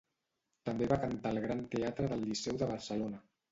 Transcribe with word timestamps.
També 0.69 0.87
va 0.91 0.97
cantar 1.03 1.35
al 1.35 1.39
Gran 1.45 1.63
Teatre 1.77 2.11
del 2.17 2.27
Liceu 2.33 2.61
de 2.65 2.73
Barcelona. 2.75 3.25